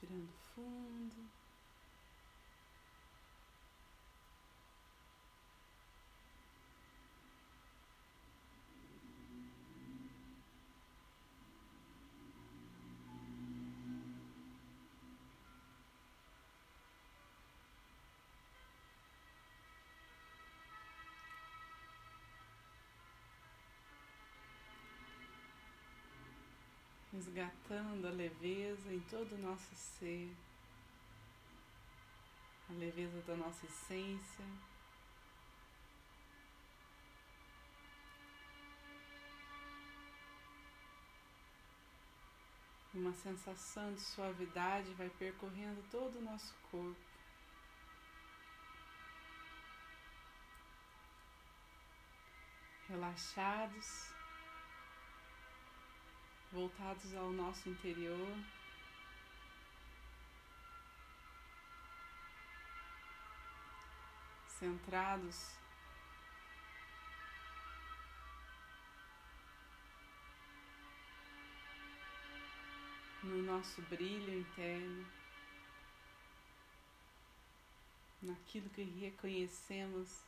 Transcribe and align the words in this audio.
just 0.00 0.10
put 0.10 0.16
the 0.16 0.38
form. 0.54 0.97
Resgatando 27.18 28.06
a 28.06 28.10
leveza 28.10 28.92
em 28.92 29.00
todo 29.00 29.34
o 29.34 29.38
nosso 29.38 29.74
ser, 29.74 30.32
a 32.70 32.72
leveza 32.74 33.20
da 33.22 33.34
nossa 33.34 33.66
essência. 33.66 34.44
Uma 42.94 43.12
sensação 43.14 43.92
de 43.94 44.00
suavidade 44.00 44.92
vai 44.94 45.10
percorrendo 45.10 45.82
todo 45.90 46.18
o 46.18 46.22
nosso 46.22 46.54
corpo. 46.70 46.96
Relaxados 52.88 54.17
voltados 56.52 57.14
ao 57.14 57.30
nosso 57.30 57.68
interior. 57.68 58.36
Centrados 64.58 65.56
no 73.22 73.42
nosso 73.42 73.82
brilho 73.82 74.40
interno, 74.40 75.06
naquilo 78.22 78.68
que 78.70 78.82
reconhecemos 78.82 80.24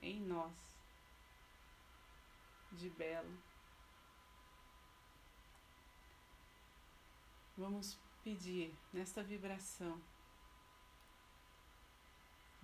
em 0.00 0.20
nós 0.20 0.52
de 2.72 2.88
belo. 2.90 3.51
Vamos 7.56 7.98
pedir 8.24 8.74
nesta 8.94 9.22
vibração 9.22 10.00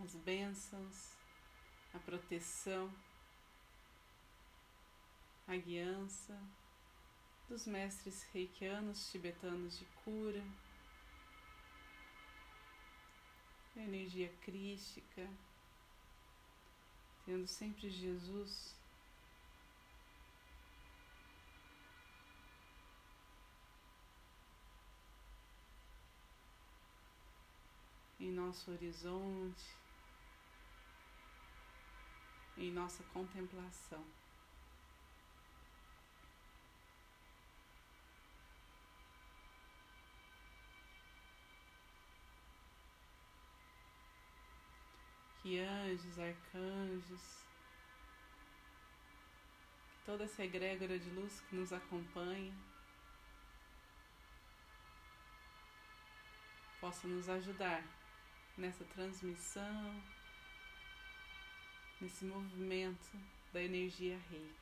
as 0.03 0.14
bênçãos, 0.14 1.12
a 1.92 1.98
proteção, 1.98 2.91
a 5.47 5.56
guiança 5.56 6.41
dos 7.50 7.66
mestres 7.66 8.22
reikianos 8.33 9.11
tibetanos 9.11 9.78
de 9.78 9.84
cura, 10.05 10.42
a 13.77 13.81
energia 13.81 14.33
crística, 14.41 15.28
tendo 17.27 17.47
sempre 17.47 17.91
Jesus 17.91 18.77
em 28.20 28.32
nosso 28.32 28.70
horizonte, 28.72 29.76
em 32.56 32.72
nossa 32.72 33.02
contemplação. 33.04 34.04
Que 45.40 45.60
anjos, 45.60 46.18
arcanjos, 46.18 47.44
toda 50.04 50.24
essa 50.24 50.44
egrégora 50.44 50.98
de 50.98 51.08
luz 51.10 51.40
que 51.48 51.54
nos 51.54 51.72
acompanha 51.72 52.52
possa 56.80 57.06
nos 57.06 57.28
ajudar 57.28 57.97
nessa 58.58 58.84
transmissão, 58.86 60.02
nesse 62.00 62.24
movimento 62.24 63.16
da 63.52 63.62
energia 63.62 64.19
reiki. 64.28 64.54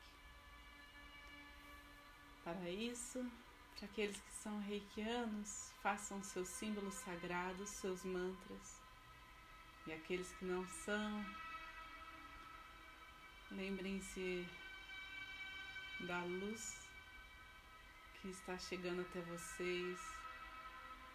Para 2.43 2.69
isso, 2.69 3.29
para 3.75 3.85
aqueles 3.85 4.15
que 4.15 4.31
são 4.31 4.59
reikianos, 4.59 5.73
façam 5.81 6.23
seus 6.23 6.47
símbolos 6.47 6.93
sagrados, 6.93 7.69
seus 7.69 8.03
mantras. 8.05 8.81
E 9.87 9.93
aqueles 9.93 10.31
que 10.33 10.45
não 10.45 10.65
são, 10.67 11.25
lembrem-se 13.51 14.47
da 16.01 16.23
luz 16.23 16.87
que 18.21 18.29
está 18.29 18.57
chegando 18.57 19.01
até 19.01 19.21
vocês. 19.21 19.99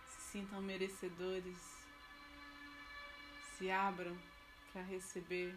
Se 0.08 0.20
sintam 0.32 0.60
merecedores 0.60 1.81
se 3.62 3.70
abram 3.70 4.18
para 4.72 4.82
receber 4.82 5.56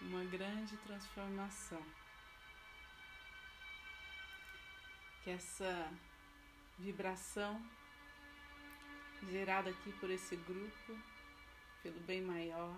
uma 0.00 0.24
grande 0.24 0.76
transformação. 0.78 1.80
Que 5.22 5.30
essa 5.30 5.88
vibração 6.80 7.64
gerada 9.30 9.70
aqui 9.70 9.92
por 10.00 10.10
esse 10.10 10.34
grupo, 10.34 10.98
pelo 11.80 12.00
bem 12.00 12.22
maior, 12.22 12.76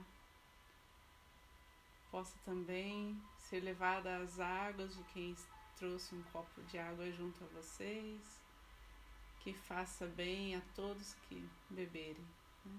possa 2.11 2.37
também 2.45 3.19
ser 3.39 3.61
levada 3.61 4.19
às 4.19 4.39
águas 4.39 4.95
de 4.95 5.03
quem 5.05 5.35
trouxe 5.79 6.15
um 6.15 6.23
copo 6.25 6.61
de 6.65 6.77
água 6.77 7.11
junto 7.13 7.43
a 7.45 7.47
vocês, 7.47 8.43
que 9.41 9.55
faça 9.55 10.07
bem 10.07 10.55
a 10.55 10.61
todos 10.75 11.15
que 11.31 11.49
beberem. 11.71 12.27
Né? 12.67 12.79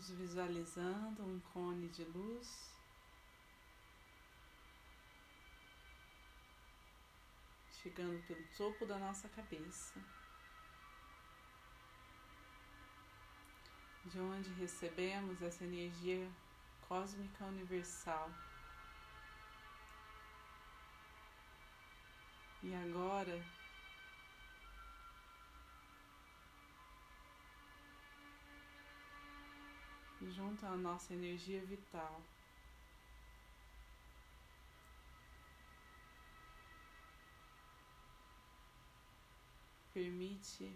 Vamos 0.00 0.18
visualizando 0.18 1.22
um 1.22 1.38
cone 1.52 1.86
de 1.88 2.04
luz. 2.04 2.70
Chegando 7.82 8.26
pelo 8.26 8.42
topo 8.56 8.86
da 8.86 8.96
nossa 8.98 9.28
cabeça, 9.28 10.00
de 14.06 14.18
onde 14.18 14.48
recebemos 14.54 15.42
essa 15.42 15.64
energia 15.64 16.26
cósmica 16.88 17.44
universal. 17.44 18.30
E 22.62 22.74
agora 22.74 23.38
junto 30.28 30.66
à 30.66 30.76
nossa 30.76 31.14
energia 31.14 31.64
vital. 31.64 32.22
Permite 39.92 40.72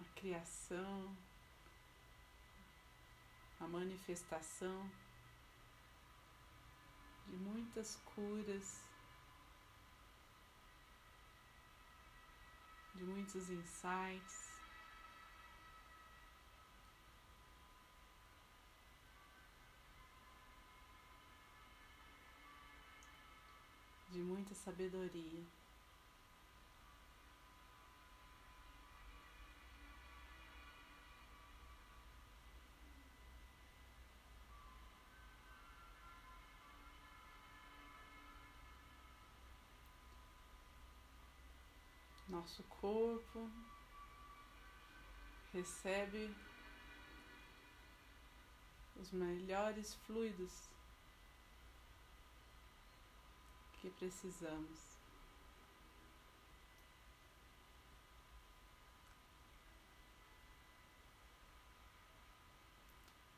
a 0.00 0.04
criação, 0.18 1.16
a 3.60 3.66
manifestação 3.66 4.90
de 7.26 7.36
muitas 7.36 7.96
curas, 7.96 8.82
de 12.94 13.04
muitos 13.04 13.50
insights. 13.50 14.45
De 24.16 24.22
muita 24.22 24.54
sabedoria. 24.54 25.44
nosso 42.26 42.62
corpo 42.64 43.50
recebe 45.52 46.34
os 48.98 49.12
melhores 49.12 49.94
fluidos 50.06 50.70
que 53.80 53.90
precisamos. 53.90 54.96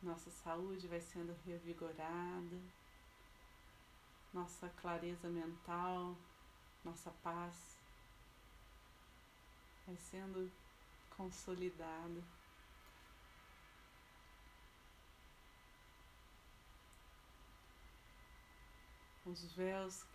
Nossa 0.02 0.30
saúde 0.30 0.86
vai 0.86 1.00
sendo 1.00 1.34
revigorada, 1.44 2.56
nossa 4.32 4.68
clareza 4.80 5.28
mental, 5.28 6.16
nossa 6.84 7.10
paz 7.22 7.76
vai 9.86 9.96
sendo 9.96 10.50
consolidado. 11.16 12.22
Os 19.26 19.52
véus 19.52 20.06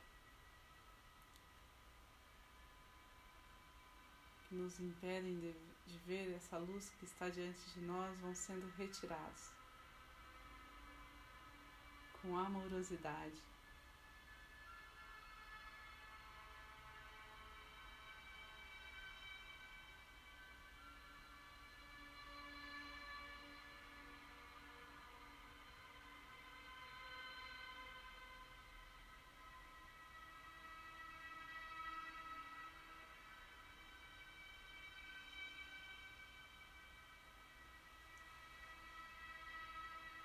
nos 4.54 4.80
impedem 4.80 5.40
de, 5.40 5.54
de 5.86 5.98
ver 6.06 6.34
essa 6.36 6.58
luz 6.58 6.90
que 7.00 7.06
está 7.06 7.30
diante 7.30 7.60
de 7.74 7.82
nós 7.82 8.18
vão 8.20 8.34
sendo 8.34 8.68
retirados 8.78 9.52
com 12.22 12.38
amorosidade. 12.38 13.42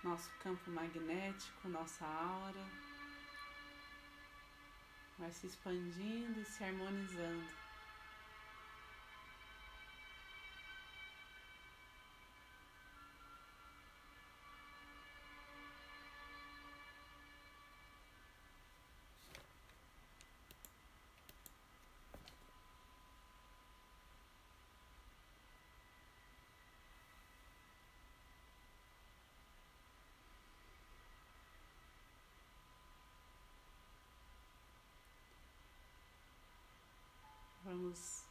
Nosso 0.09 0.31
campo 0.43 0.71
magnético, 0.71 1.69
nossa 1.69 2.07
aura, 2.07 2.65
vai 5.19 5.31
se 5.31 5.47
expandindo 5.47 6.41
e 6.41 6.45
se 6.47 6.65
harmonizando. 6.65 7.68
Vamos 37.79 38.25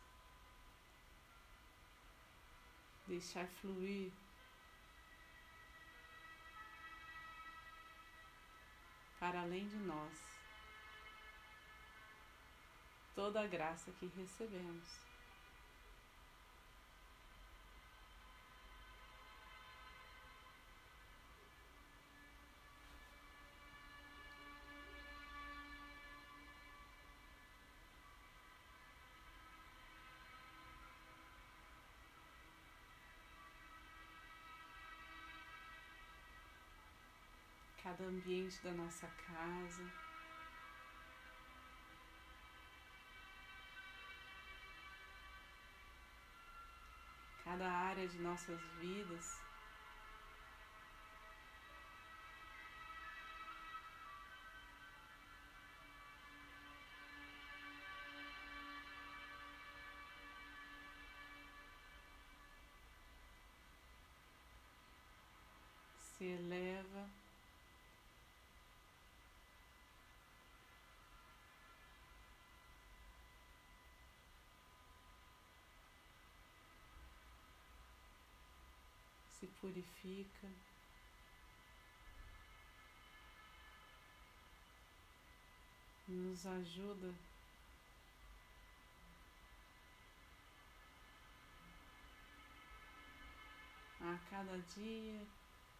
deixar 3.07 3.47
fluir 3.47 4.11
para 9.17 9.39
além 9.39 9.65
de 9.69 9.77
nós 9.77 10.19
toda 13.15 13.41
a 13.41 13.47
graça 13.47 13.89
que 13.93 14.07
recebemos. 14.07 15.16
Cada 37.87 38.03
ambiente 38.03 38.61
da 38.61 38.71
nossa 38.71 39.07
casa. 39.07 39.83
Cada 47.45 47.71
área 47.71 48.05
de 48.05 48.19
nossas 48.19 48.59
vidas. 48.81 49.41
se 66.17 66.25
eleva 66.25 67.07
se 79.39 79.47
purifica. 79.67 80.47
Nos 86.07 86.45
ajuda 86.45 87.13
a 93.99 94.17
cada 94.29 94.57
dia 94.75 95.19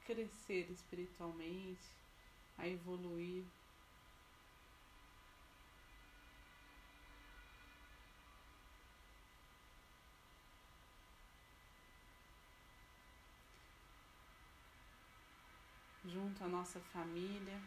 crescer 0.05 0.69
espiritualmente, 0.69 1.79
a 2.57 2.67
evoluir. 2.67 3.45
Junto 16.27 16.43
à 16.43 16.47
nossa 16.49 16.79
família, 16.91 17.61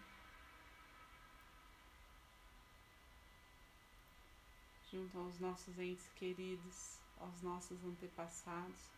junto 4.90 5.18
aos 5.18 5.38
nossos 5.40 5.78
entes 5.78 6.06
queridos, 6.14 7.00
aos 7.18 7.40
nossos 7.40 7.82
antepassados. 7.82 8.90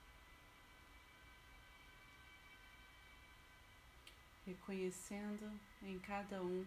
Reconhecendo 4.45 5.61
em 5.83 6.01
cada 6.01 6.43
um 6.43 6.67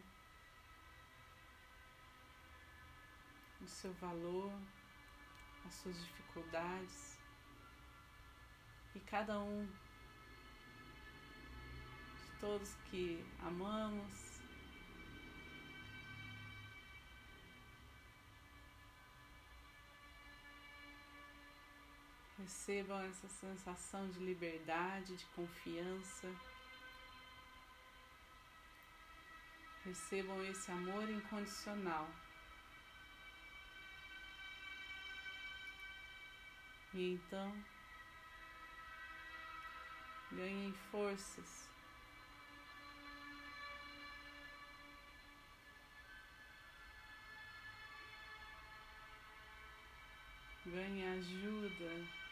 o 3.61 3.67
seu 3.67 3.93
valor, 3.95 4.53
as 5.65 5.73
suas 5.73 5.99
dificuldades 5.99 7.19
e 8.95 9.01
cada 9.01 9.37
um 9.41 9.67
todos 12.39 12.75
que 12.89 13.23
amamos 13.39 14.35
Recebam 22.45 23.01
essa 23.01 23.27
sensação 23.27 24.07
de 24.11 24.19
liberdade, 24.19 25.15
de 25.15 25.25
confiança. 25.27 26.27
Recebam 29.83 30.45
esse 30.45 30.69
amor 30.69 31.09
incondicional. 31.09 32.07
E 36.93 37.13
então 37.13 37.51
ganhem 40.31 40.71
forças. 40.91 41.74
Ganhe 50.65 51.07
ajuda. 51.17 52.25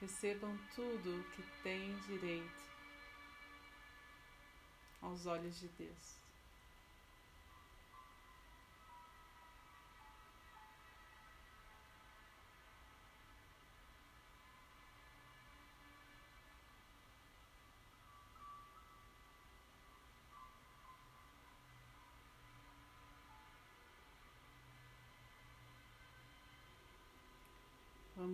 recebam 0.00 0.56
tudo 0.74 1.20
o 1.20 1.24
que 1.32 1.42
têm 1.62 1.96
direito 2.06 2.68
aos 5.02 5.26
olhos 5.26 5.58
de 5.58 5.68
Deus. 5.68 6.27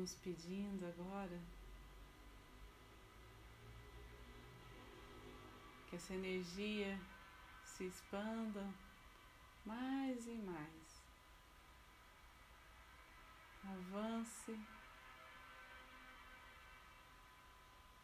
Vamos 0.05 0.17
pedindo 0.17 0.85
agora 0.85 1.41
que 5.89 5.97
essa 5.97 6.13
energia 6.13 7.01
se 7.65 7.87
expanda 7.87 8.69
mais 9.65 10.27
e 10.27 10.35
mais. 10.35 11.03
Avance 13.65 14.61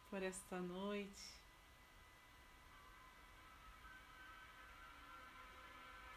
por 0.09 0.23
esta 0.23 0.59
noite, 0.59 1.39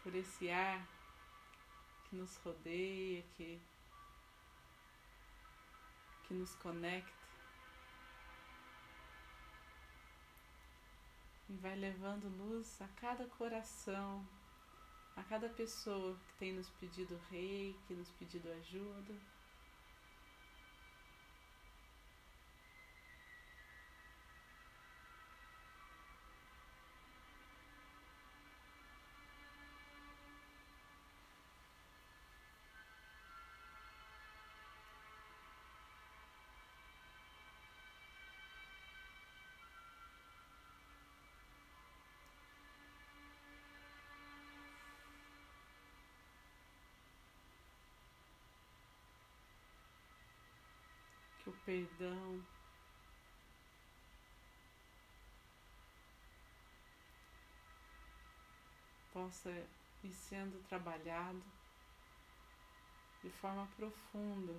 por 0.01 0.15
esse 0.15 0.49
ar 0.49 0.83
que 2.09 2.15
nos 2.15 2.35
rodeia, 2.37 3.23
que 3.37 3.61
nos 6.35 6.55
conecta 6.55 7.25
e 11.49 11.53
vai 11.53 11.75
levando 11.75 12.27
luz 12.37 12.81
a 12.81 12.87
cada 12.99 13.25
coração, 13.27 14.25
a 15.15 15.23
cada 15.23 15.47
pessoa 15.49 16.17
que 16.27 16.33
tem 16.39 16.53
nos 16.53 16.69
pedido 16.71 17.19
rei, 17.29 17.75
que 17.87 17.93
nos 17.93 18.09
pedido 18.11 18.51
ajuda. 18.51 19.13
Perdão 51.65 52.39
possa 59.11 59.49
ir 60.03 60.11
sendo 60.11 60.61
trabalhado 60.69 61.41
de 63.23 63.29
forma 63.31 63.65
profunda. 63.75 64.53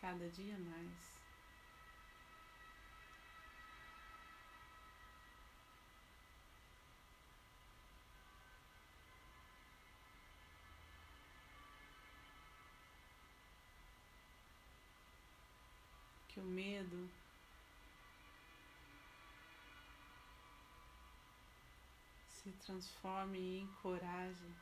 Cada 0.00 0.28
dia 0.28 0.58
mais. 0.58 1.13
Que 16.34 16.40
o 16.40 16.44
medo. 16.44 17.08
Se 22.26 22.50
transforme 22.66 23.60
em 23.60 23.66
coragem, 23.80 24.54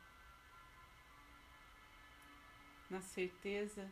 na 2.89 3.01
certeza 3.01 3.91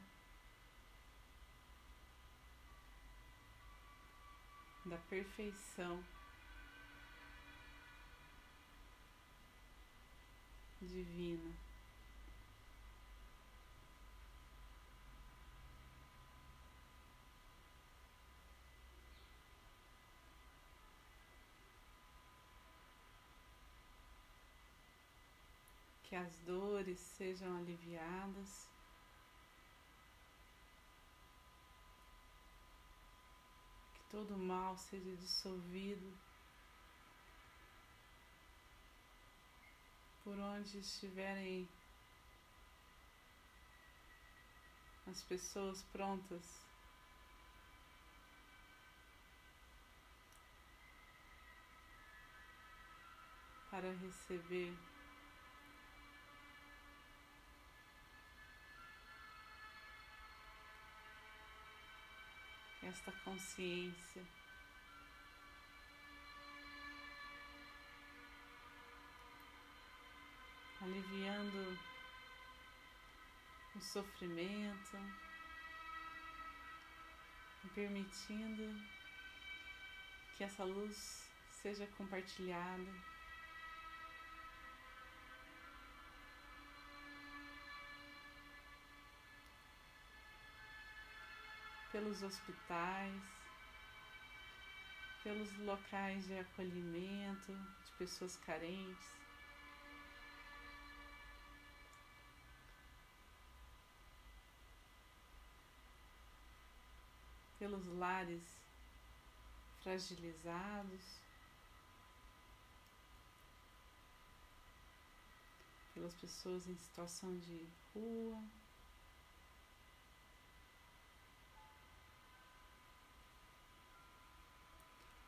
da 4.85 4.97
perfeição. 5.09 6.01
Divina. 10.79 11.70
Que 26.11 26.15
as 26.17 26.35
dores 26.39 26.99
sejam 26.99 27.55
aliviadas. 27.55 28.69
Que 33.93 34.03
todo 34.09 34.37
mal 34.37 34.75
seja 34.77 35.15
dissolvido 35.15 36.13
por 40.21 40.37
onde 40.37 40.79
estiverem 40.79 41.65
as 45.07 45.23
pessoas 45.23 45.81
prontas 45.93 46.43
para 53.69 53.93
receber 53.93 54.90
esta 62.83 63.11
consciência. 63.23 64.21
Aliviando 70.81 71.77
o 73.75 73.81
sofrimento 73.81 74.97
permitindo 77.73 78.63
que 80.35 80.43
essa 80.43 80.63
luz 80.63 81.29
seja 81.51 81.87
compartilhada 81.97 82.91
pelos 92.01 92.23
hospitais, 92.23 93.21
pelos 95.23 95.55
locais 95.59 96.25
de 96.25 96.39
acolhimento 96.39 97.53
de 97.85 97.91
pessoas 97.99 98.35
carentes. 98.37 99.07
Pelos 107.59 107.85
lares 107.85 108.41
fragilizados. 109.83 111.21
pelas 115.93 116.15
pessoas 116.15 116.67
em 116.67 116.75
situação 116.77 117.37
de 117.37 117.67
rua. 117.93 118.41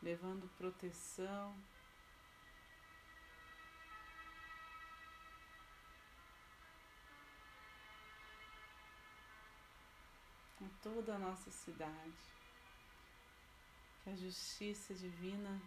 Levando 0.04 0.50
proteção. 0.58 1.56
A 10.62 10.68
toda 10.82 11.16
a 11.16 11.20
nossa 11.20 11.50
cidade. 11.50 12.12
Que 14.04 14.10
a 14.10 14.16
justiça 14.18 14.94
divina 14.94 15.62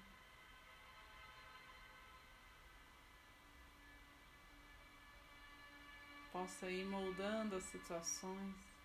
possa 6.31 6.71
ir 6.71 6.85
moldando 6.85 7.57
as 7.57 7.65
situações 7.65 8.76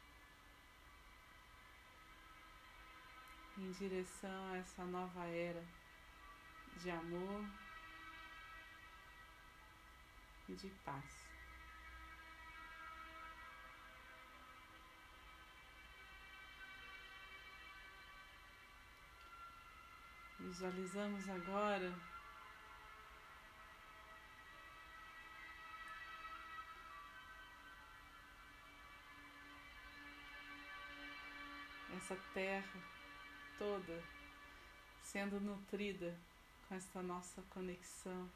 em 3.62 3.72
direção 3.74 4.51
a 4.51 4.58
essa 4.58 4.84
nova 4.86 5.24
era 5.27 5.63
de 6.77 6.89
amor 6.89 7.46
e 10.50 10.56
de 10.56 10.68
paz. 10.84 11.30
Visualizamos 20.39 21.30
agora 21.30 21.94
essa 31.96 32.15
terra 32.34 33.00
toda 33.58 34.03
sendo 35.01 35.39
nutrida 35.39 36.17
com 36.67 36.75
essa 36.75 37.01
nossa 37.01 37.41
conexão 37.50 38.29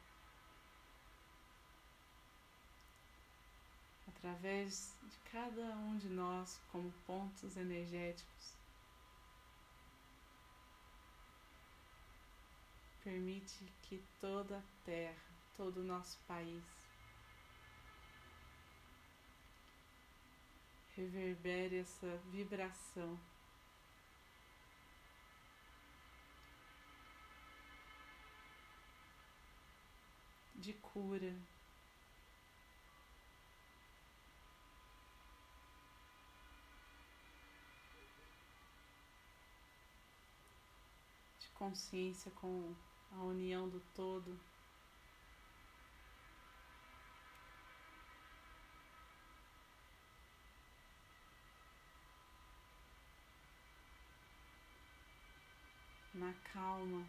através 4.08 4.92
de 5.02 5.18
cada 5.30 5.62
um 5.76 5.96
de 5.96 6.08
nós 6.08 6.60
como 6.70 6.92
pontos 7.06 7.56
energéticos. 7.56 8.54
Permite 13.02 13.72
que 13.82 14.02
toda 14.20 14.58
a 14.58 14.62
terra, 14.84 15.14
todo 15.56 15.78
o 15.78 15.84
nosso 15.84 16.18
país 16.26 16.64
reverbere 20.96 21.78
essa 21.78 22.16
vibração 22.32 23.18
de 30.66 30.72
cura. 30.74 31.32
De 41.38 41.48
consciência 41.54 42.30
com 42.32 42.74
a 43.12 43.22
união 43.22 43.68
do 43.68 43.80
todo. 43.94 44.40
Na 56.12 56.32
calma. 56.42 57.06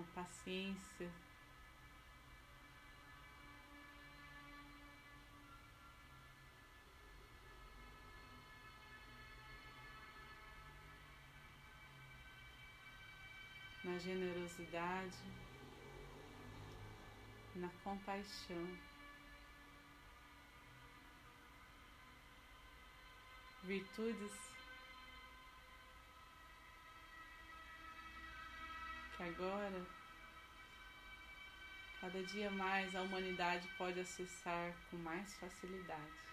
Na 0.00 0.06
paciência. 0.14 1.10
Na 13.84 13.98
generosidade, 13.98 15.18
na 17.56 17.68
compaixão. 17.84 18.78
Virtudes 23.62 24.49
que 29.20 29.24
agora, 29.24 29.86
cada 32.00 32.22
dia 32.22 32.50
mais, 32.50 32.96
a 32.96 33.02
humanidade 33.02 33.68
pode 33.76 34.00
acessar 34.00 34.72
com 34.90 34.96
mais 34.96 35.36
facilidade. 35.36 36.29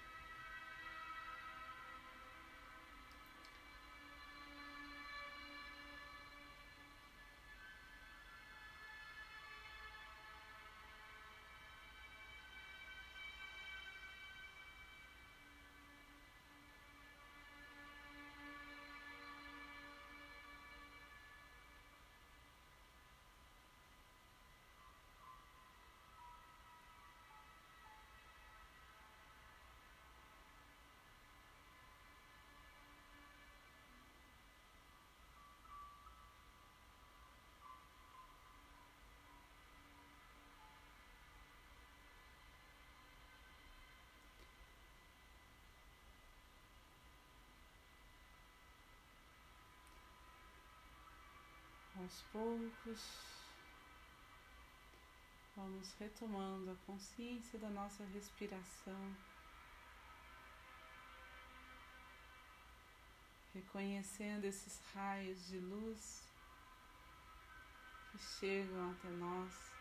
Aos 51.99 52.21
poucos, 52.31 52.99
vamos 55.55 55.93
retomando 55.99 56.71
a 56.71 56.75
consciência 56.85 57.57
da 57.57 57.69
nossa 57.69 58.03
respiração, 58.05 59.15
reconhecendo 63.53 64.45
esses 64.45 64.79
raios 64.93 65.47
de 65.47 65.59
luz 65.59 66.23
que 68.11 68.17
chegam 68.19 68.91
até 68.91 69.09
nós. 69.09 69.76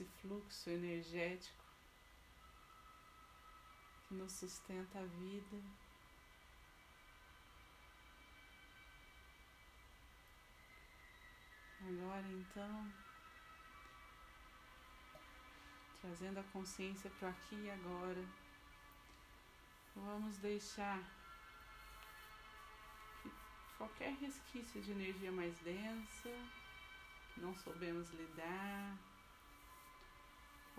Esse 0.00 0.04
fluxo 0.22 0.70
energético 0.70 1.64
que 4.08 4.14
nos 4.14 4.32
sustenta 4.32 4.98
a 4.98 5.04
vida. 5.04 5.62
Agora 11.86 12.26
então, 12.28 12.92
trazendo 16.00 16.40
a 16.40 16.44
consciência 16.44 17.10
para 17.18 17.28
aqui 17.30 17.56
e 17.56 17.70
agora, 17.70 18.24
vamos 19.96 20.38
deixar 20.38 21.02
que 23.22 23.30
qualquer 23.76 24.14
resquício 24.14 24.80
de 24.80 24.92
energia 24.92 25.32
mais 25.32 25.58
densa, 25.58 26.30
que 27.34 27.40
não 27.40 27.54
soubemos 27.56 28.08
lidar, 28.10 29.09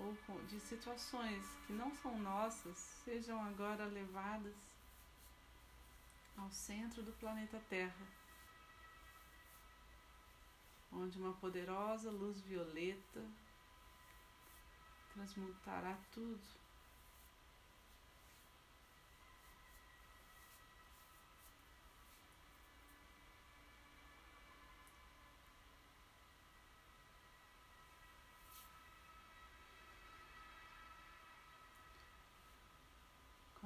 ou 0.03 0.41
de 0.47 0.59
situações 0.59 1.45
que 1.65 1.73
não 1.73 1.93
são 1.95 2.17
nossas, 2.19 2.77
sejam 2.77 3.41
agora 3.43 3.85
levadas 3.85 4.55
ao 6.37 6.49
centro 6.49 7.03
do 7.03 7.11
planeta 7.13 7.61
Terra, 7.69 8.07
onde 10.91 11.19
uma 11.19 11.33
poderosa 11.33 12.09
luz 12.09 12.41
violeta 12.41 13.23
transmutará 15.13 15.97
tudo 16.11 16.60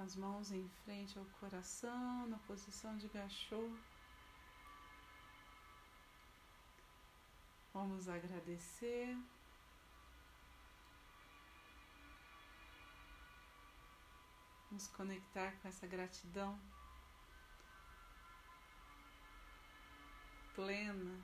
as 0.06 0.16
mãos 0.16 0.52
em 0.52 0.70
frente 0.84 1.18
ao 1.18 1.26
coração, 1.40 2.28
na 2.28 2.38
posição 2.38 2.96
de 2.96 3.08
gachô. 3.08 3.72
Vamos 7.74 8.08
agradecer. 8.08 9.18
Nos 14.70 14.88
conectar 14.90 15.52
com 15.60 15.68
essa 15.70 15.88
gratidão 15.88 16.60
plena 20.54 21.20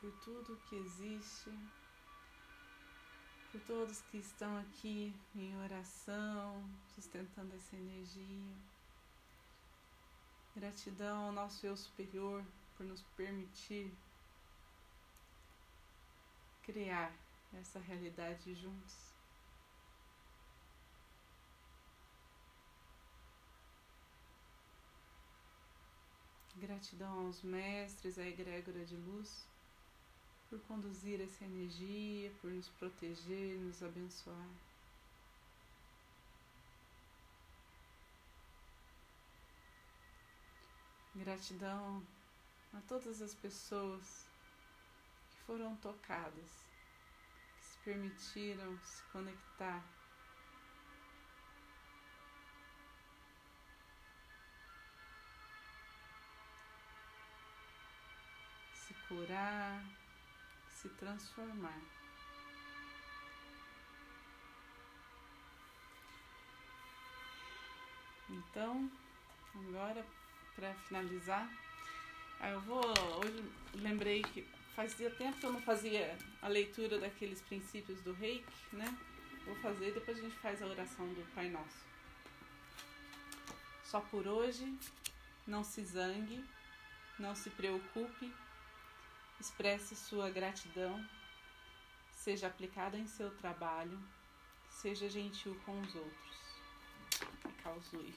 por 0.00 0.12
tudo 0.24 0.60
que 0.68 0.74
existe 0.74 1.50
por 3.54 3.60
todos 3.60 4.00
que 4.10 4.16
estão 4.16 4.58
aqui 4.58 5.14
em 5.32 5.56
oração, 5.62 6.68
sustentando 6.92 7.54
essa 7.54 7.76
energia. 7.76 8.52
Gratidão 10.56 11.26
ao 11.26 11.32
nosso 11.32 11.64
eu 11.64 11.76
superior 11.76 12.44
por 12.76 12.84
nos 12.84 13.00
permitir 13.16 13.94
criar 16.64 17.12
essa 17.52 17.78
realidade 17.78 18.56
juntos. 18.56 19.14
Gratidão 26.56 27.26
aos 27.26 27.40
mestres, 27.42 28.18
à 28.18 28.26
egrégora 28.26 28.84
de 28.84 28.96
luz 28.96 29.53
por 30.54 30.60
conduzir 30.68 31.20
essa 31.20 31.44
energia, 31.44 32.30
por 32.40 32.48
nos 32.48 32.68
proteger, 32.68 33.58
nos 33.58 33.82
abençoar. 33.82 34.48
Gratidão 41.16 42.06
a 42.72 42.80
todas 42.82 43.20
as 43.20 43.34
pessoas 43.34 44.28
que 45.30 45.38
foram 45.44 45.74
tocadas, 45.76 46.64
que 47.58 47.64
se 47.64 47.78
permitiram 47.78 48.78
se 48.84 49.02
conectar. 49.10 49.84
Se 58.72 58.94
curar 59.08 60.03
se 60.84 60.88
transformar. 60.90 61.80
Então, 68.28 68.90
agora 69.54 70.04
para 70.54 70.74
finalizar, 70.86 71.48
eu 72.52 72.60
vou. 72.60 72.82
Hoje 73.18 73.44
lembrei 73.76 74.22
que 74.22 74.42
fazia 74.76 75.10
tempo 75.10 75.38
que 75.38 75.46
eu 75.46 75.52
não 75.52 75.62
fazia 75.62 76.18
a 76.42 76.48
leitura 76.48 76.98
daqueles 76.98 77.40
princípios 77.40 78.02
do 78.02 78.12
reiki, 78.12 78.52
né? 78.72 78.94
Vou 79.46 79.56
fazer 79.56 79.88
e 79.88 79.92
depois 79.92 80.18
a 80.18 80.22
gente 80.22 80.36
faz 80.36 80.62
a 80.62 80.66
oração 80.66 81.06
do 81.14 81.34
Pai 81.34 81.48
Nosso. 81.48 81.84
Só 83.84 84.00
por 84.00 84.26
hoje, 84.26 84.78
não 85.46 85.64
se 85.64 85.82
zangue, 85.82 86.44
não 87.18 87.34
se 87.34 87.48
preocupe 87.50 88.32
Expresse 89.44 89.94
sua 89.94 90.30
gratidão, 90.30 91.06
seja 92.10 92.46
aplicada 92.46 92.96
em 92.96 93.06
seu 93.06 93.30
trabalho, 93.36 94.02
seja 94.70 95.06
gentil 95.06 95.54
com 95.66 95.78
os 95.82 95.94
outros. 95.94 96.38
Causui. 97.62 98.14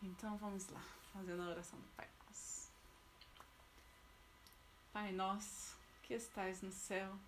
Então 0.00 0.36
vamos 0.36 0.68
lá, 0.68 0.80
fazendo 1.12 1.42
a 1.42 1.48
oração 1.48 1.80
do 1.80 1.88
Pai 1.96 2.08
Nosso. 2.28 2.70
Pai 4.92 5.10
nosso, 5.10 5.76
que 6.04 6.14
estais 6.14 6.62
no 6.62 6.70
céu, 6.70 7.18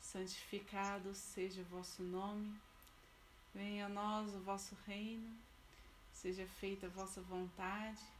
santificado 0.00 1.12
seja 1.16 1.62
o 1.62 1.64
vosso 1.64 2.00
nome, 2.04 2.56
venha 3.52 3.86
a 3.86 3.88
nós 3.88 4.32
o 4.36 4.40
vosso 4.40 4.76
reino, 4.86 5.36
seja 6.12 6.46
feita 6.46 6.86
a 6.86 6.90
vossa 6.90 7.20
vontade 7.22 8.19